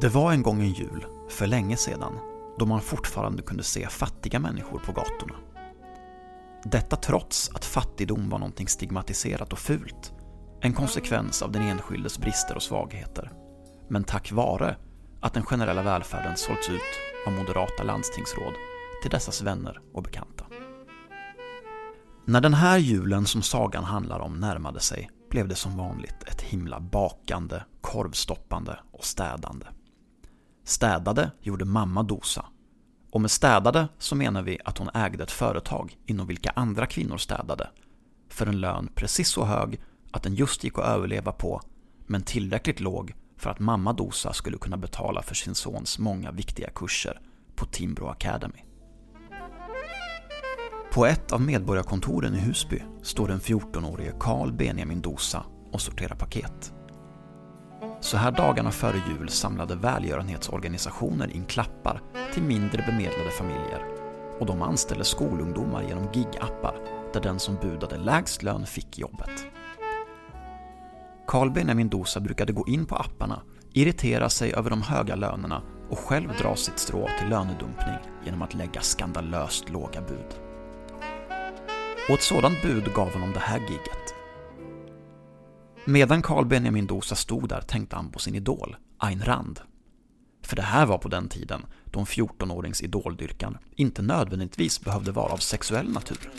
[0.00, 2.18] Det var en gång en jul, för länge sedan,
[2.58, 5.34] då man fortfarande kunde se fattiga människor på gatorna.
[6.64, 10.12] Detta trots att fattigdom var någonting stigmatiserat och fult,
[10.60, 13.32] en konsekvens av den enskildes brister och svagheter.
[13.88, 14.76] Men tack vare
[15.20, 18.54] att den generella välfärden sålts ut av moderata landstingsråd
[19.02, 20.44] till dessas vänner och bekanta.
[22.24, 26.42] När den här julen som sagan handlar om närmade sig blev det som vanligt ett
[26.42, 29.66] himla bakande, korvstoppande och städande.
[30.70, 32.46] Städade gjorde mamma Dosa.
[33.10, 37.16] Och med städade så menar vi att hon ägde ett företag inom vilka andra kvinnor
[37.16, 37.70] städade.
[38.28, 41.60] För en lön precis så hög att den just gick att överleva på,
[42.06, 46.70] men tillräckligt låg för att mamma Dosa skulle kunna betala för sin sons många viktiga
[46.70, 47.20] kurser
[47.56, 48.64] på Timbro Academy.
[50.92, 56.72] På ett av medborgarkontoren i Husby står den 14-årige Carl Benjamin Dosa och sorterar paket.
[58.00, 62.02] Så här dagarna före jul samlade välgörenhetsorganisationer in klappar
[62.34, 63.84] till mindre bemedlade familjer
[64.38, 66.74] och de anställde skolungdomar genom gigappar
[67.12, 69.46] där den som budade lägst lön fick jobbet.
[71.26, 75.98] Carl Benjamin Dosa brukade gå in på apparna, irritera sig över de höga lönerna och
[75.98, 80.34] själv dra sitt strå till lönedumpning genom att lägga skandalöst låga bud.
[82.08, 84.19] Och ett sådant bud gav honom det här gigget.
[85.84, 89.60] Medan Carl Benjamin Dosa stod där tänkte han på sin idol, Ayn Rand.
[90.42, 95.32] För det här var på den tiden då en 14-årings idoldyrkan inte nödvändigtvis behövde vara
[95.32, 96.30] av sexuell natur.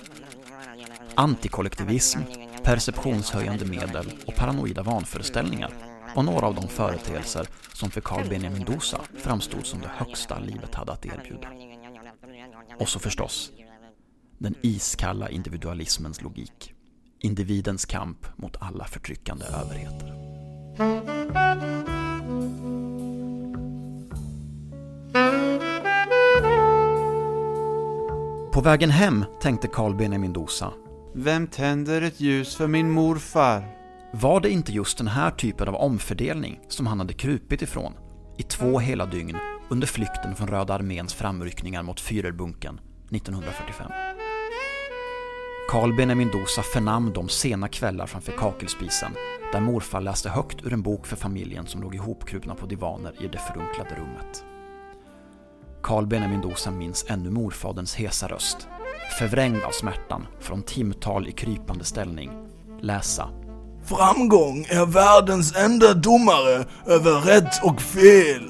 [1.16, 2.20] Antikollektivism,
[2.64, 5.74] perceptionshöjande medel och paranoida vanföreställningar
[6.16, 10.76] var några av de företeelser som för Carl Benjamin Dosa framstod som det högsta livet
[10.76, 11.48] hade att erbjuda.
[12.80, 13.52] Och så förstås,
[14.38, 16.74] den iskalla individualismens logik.
[17.22, 20.12] Individens kamp mot alla förtryckande överheter.
[28.54, 30.74] På vägen hem tänkte Carl Benjamin Dosa.
[31.14, 33.64] Vem tänder ett ljus för min morfar?
[34.14, 37.94] Var det inte just den här typen av omfördelning som han hade krupit ifrån
[38.38, 39.38] i två hela dygn
[39.70, 42.80] under flykten från Röda arméns framryckningar mot Führerbunken
[43.12, 44.11] 1945?
[45.72, 49.12] Carl Benjamin Dosa förnam de sena kvällar framför kakelspisen
[49.52, 53.28] där morfar läste högt ur en bok för familjen som låg ihopkrupna på divaner i
[53.28, 54.44] det förunklade rummet.
[55.84, 58.68] Carl Benjamin Dosa minns ännu morfaderns hesa röst,
[59.20, 62.32] förvrängd av smärtan från timtal i krypande ställning,
[62.82, 63.30] läsa
[63.86, 68.50] Framgång är världens enda domare över rätt och fel.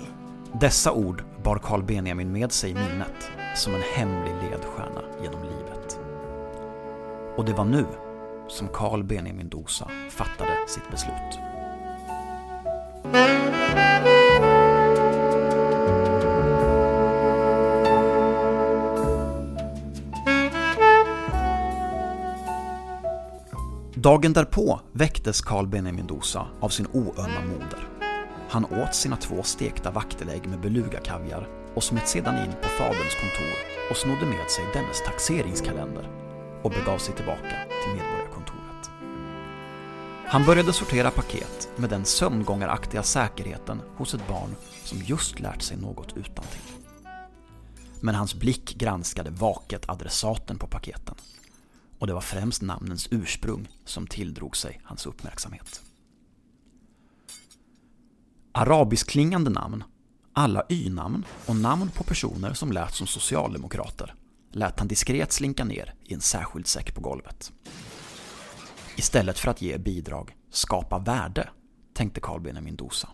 [0.61, 5.50] Dessa ord bar Carl Benjamin med sig i minnet som en hemlig ledstjärna genom livet.
[7.37, 7.85] Och det var nu
[8.47, 11.39] som Carl Benjamin Dosa fattade sitt beslut.
[23.95, 27.87] Dagen därpå väcktes Carl Benjamin Dosa av sin oömma moder.
[28.49, 33.57] Han åt sina två stekta vaktelägg med beluga-kaviar och smet sedan in på faderns kontor
[33.89, 36.20] och snodde med sig dennes taxeringskalender
[36.63, 38.89] och begav sig tillbaka till Medborgarkontoret.
[40.25, 45.77] Han började sortera paket med den sömngångaraktiga säkerheten hos ett barn som just lärt sig
[45.77, 46.61] något utantill.
[48.01, 51.15] Men hans blick granskade vaket adressaten på paketen
[51.99, 55.81] och det var främst namnens ursprung som tilldrog sig hans uppmärksamhet.
[58.51, 59.83] Arabiskklingande namn,
[60.33, 64.15] alla y-namn och namn på personer som lät som socialdemokrater
[64.51, 67.51] lät han diskret slinka ner i en särskild säck på golvet.
[68.95, 71.49] Istället för att ge bidrag, skapa värde,
[71.93, 73.09] tänkte Carl Benjamin Dosa.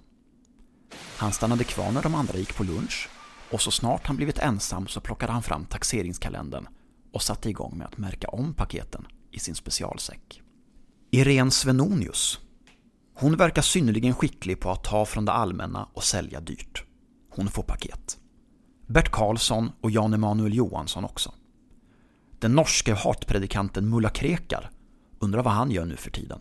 [1.18, 3.09] Han stannade kvar när de andra gick på lunch
[3.52, 6.68] och så snart han blivit ensam så plockade han fram taxeringskalendern
[7.14, 10.41] och satte igång med att märka om paketen i sin specialsäck.
[11.11, 12.40] Irene Svenonius.
[13.16, 16.84] Hon verkar synnerligen skicklig på att ta från det allmänna och sälja dyrt.
[17.29, 18.17] Hon får paket.
[18.88, 21.34] Bert Karlsson och Jan Emanuel Johansson också.
[22.39, 24.69] Den norske hatpredikanten Mulla Krekar
[25.19, 26.39] undrar vad han gör nu för tiden.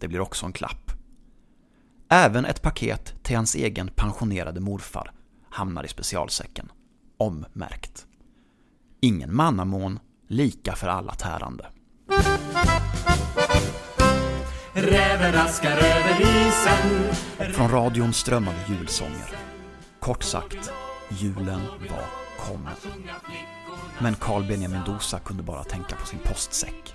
[0.00, 0.92] Det blir också en klapp.
[2.08, 5.12] Även ett paket till hans egen pensionerade morfar
[5.50, 6.72] hamnar i specialsäcken.
[7.16, 8.06] Ommärkt.
[9.00, 9.98] Ingen mannamån,
[10.28, 11.66] lika för alla tärande.
[14.72, 17.14] Räven över isen
[17.52, 19.36] Från radion strömmade julsånger.
[20.00, 20.70] Kort sagt,
[21.08, 22.74] julen var kommen.
[23.98, 26.94] Men Carl Benjamin Dosa kunde bara tänka på sin postsäck.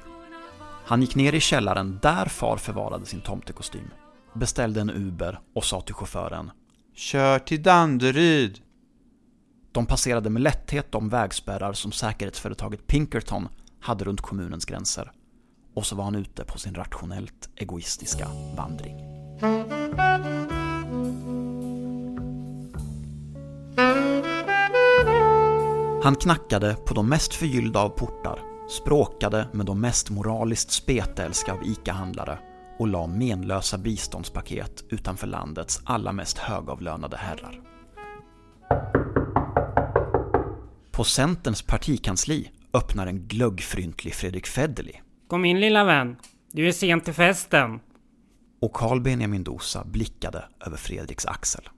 [0.85, 3.89] Han gick ner i källaren där far förvarade sin tomtekostym,
[4.33, 6.51] beställde en Uber och sa till chauffören
[6.95, 8.59] Kör till Danderyd.
[9.71, 13.47] De passerade med lätthet de vägspärrar som säkerhetsföretaget Pinkerton
[13.79, 15.11] hade runt kommunens gränser.
[15.75, 18.27] Och så var han ute på sin rationellt egoistiska
[18.57, 18.95] vandring.
[26.03, 28.39] Han knackade på de mest förgyllda av portar,
[28.69, 32.39] språkade med de mest moraliskt spetälska av ICA-handlare
[32.79, 37.61] och la menlösa biståndspaket utanför landets allra mest högavlönade herrar.
[40.91, 44.95] På Centerns partikansli öppnar en glöggfryntlig Fredrik Federley
[45.27, 46.15] Kom in lilla vän.
[46.51, 47.79] Du är sen till festen.
[48.61, 51.69] och Carl Benjamin Dosa blickade över Fredriks axel.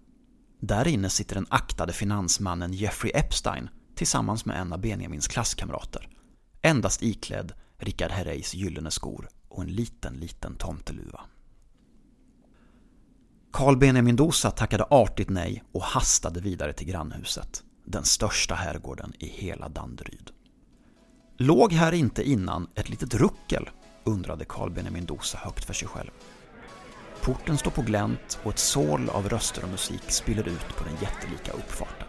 [0.61, 6.09] Där inne sitter den aktade finansmannen Jeffrey Epstein tillsammans med en av Benjamins klasskamrater.
[6.61, 11.21] Endast iklädd Richard Herreys gyllene skor och en liten, liten tomteluva.
[13.53, 17.63] Carl Benjamin Dosa tackade artigt nej och hastade vidare till grannhuset.
[17.85, 20.31] Den största herrgården i hela Danderyd.
[21.37, 23.69] Låg här inte innan ett litet ruckel?
[24.03, 26.11] undrade Carl Benjamin Dosa högt för sig själv.
[27.21, 30.97] Porten står på glänt och ett sål av röster och musik spiller ut på den
[31.01, 32.07] jättelika uppfarten.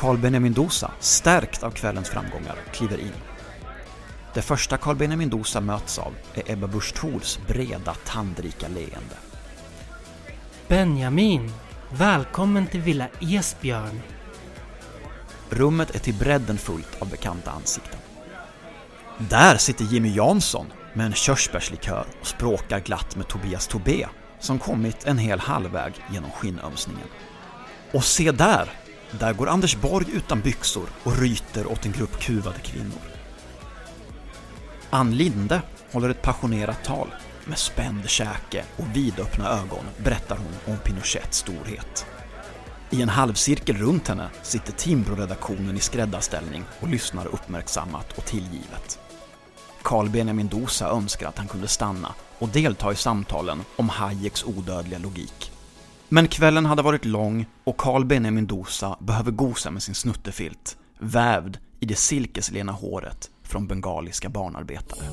[0.00, 3.12] Carl Benjamin Dosa, stärkt av kvällens framgångar, kliver in.
[4.34, 9.16] Det första Carl Benjamin Dosa möts av är Ebba Busch Thors breda, tandrika leende.
[10.68, 11.52] Benjamin,
[11.90, 14.00] välkommen till Villa Esbjörn.
[15.50, 18.00] Rummet är till bredden fullt av bekanta ansikten.
[19.18, 24.06] Där sitter Jimmy Jansson med en körsbärslikör och språkar glatt med Tobias Tobé
[24.38, 27.08] som kommit en hel halvväg genom skinnömsningen.
[27.92, 28.70] Och se där!
[29.18, 33.00] Där går Anders Borg utan byxor och ryter åt en grupp kuvade kvinnor.
[34.90, 35.62] Ann Linde
[35.92, 37.08] håller ett passionerat tal.
[37.44, 42.06] Med spänd käke och vidöppna ögon berättar hon om Pinochets storhet.
[42.90, 48.98] I en halvcirkel runt henne sitter Timbro-redaktionen i skräddarställning och lyssnar uppmärksammat och tillgivet.
[49.82, 54.98] Carl Benjamin Dosa önskar att han kunde stanna och delta i samtalen om Hayeks odödliga
[54.98, 55.49] logik.
[56.12, 61.58] Men kvällen hade varit lång och Carl Benjamin Dosa behöver gosa med sin snuttefilt, vävd
[61.80, 65.04] i det silkeslena håret från bengaliska barnarbetare.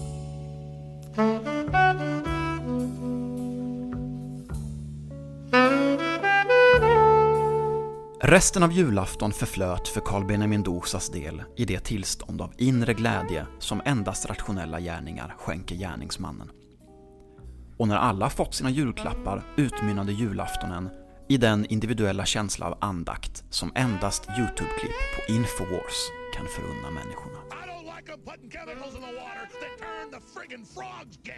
[8.22, 13.46] Resten av julafton förflöt för Carl Benjamin Dosas del i det tillstånd av inre glädje
[13.60, 16.50] som endast rationella gärningar skänker gärningsmannen.
[17.78, 20.90] Och när alla fått sina julklappar utmynnade julaftonen
[21.30, 27.38] i den individuella känsla av andakt som endast YouTube-klipp på Infowars kan förunna människorna.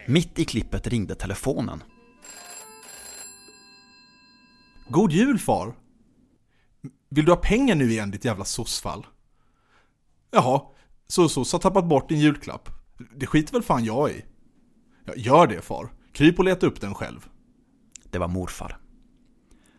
[0.06, 1.84] Mitt i klippet ringde telefonen.
[4.90, 5.76] God jul far!
[7.10, 9.08] Vill du ha pengar nu igen ditt jävla sossfall?
[10.32, 10.62] Jaha,
[11.08, 12.70] så så har tappat bort din julklapp.
[13.16, 14.26] Det skiter väl fan jag i.
[15.06, 15.90] Ja, gör det far.
[16.12, 17.30] Kryp och leta upp den själv.
[18.10, 18.78] Det var morfar.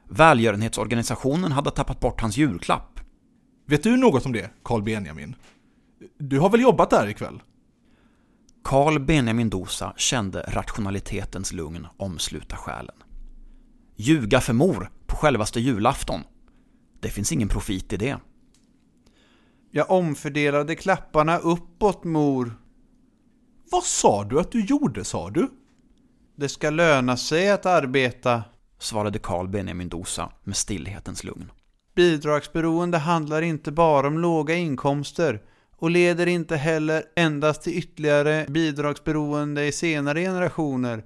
[0.08, 3.00] Välgörenhetsorganisationen hade tappat bort hans julklapp.
[3.66, 5.36] Vet du något om det, Carl Benjamin?
[6.18, 7.42] Du har väl jobbat där ikväll?
[8.64, 12.96] Carl Benjamin Dosa kände rationalitetens lugn omsluta själen.
[13.96, 16.20] Ljuga för mor på självaste julafton.
[17.00, 18.16] Det finns ingen profit i det.
[19.70, 22.54] Jag omfördelade klapparna uppåt, mor.
[23.70, 25.50] Vad sa du att du gjorde, sa du?
[26.40, 28.42] Det ska löna sig att arbeta.
[28.78, 31.50] Svarade Carl Benjamin Dosa med stillhetens lugn.
[31.94, 35.42] Bidragsberoende handlar inte bara om låga inkomster
[35.76, 41.04] och leder inte heller endast till ytterligare bidragsberoende i senare generationer,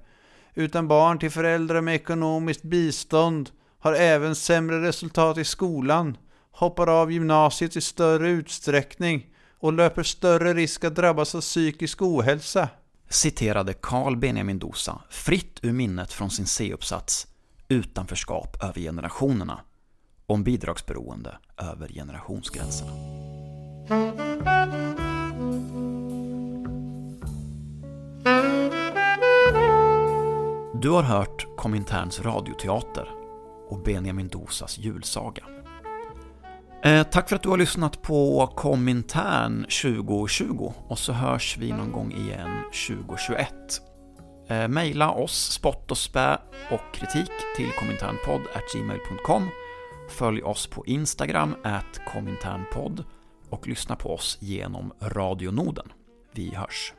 [0.53, 3.49] utan barn till föräldrar med ekonomiskt bistånd
[3.79, 6.17] har även sämre resultat i skolan,
[6.51, 9.25] hoppar av gymnasiet i större utsträckning
[9.59, 12.69] och löper större risk att drabbas av psykisk ohälsa.
[13.09, 17.27] Citerade Carl Benjamin Dosa fritt ur minnet från sin C-uppsats
[17.67, 19.59] Utanförskap över generationerna
[20.25, 22.91] om bidragsberoende över generationsgränserna.
[30.81, 33.09] Du har hört Kominterns radioteater
[33.69, 35.54] och Benjamin Dosas julsaga.
[36.85, 41.91] Eh, tack för att du har lyssnat på Komintern 2020 och så hörs vi någon
[41.91, 42.49] gång igen
[42.87, 43.53] 2021.
[44.47, 46.37] Eh, maila oss spott och spä
[46.71, 49.49] och kritik till kominternpodd.gmail.com
[50.09, 53.03] Följ oss på Instagram, at kominternpodd
[53.49, 55.87] och lyssna på oss genom radionoden.
[56.33, 56.93] Vi hörs!